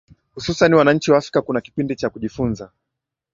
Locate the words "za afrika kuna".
1.11-1.61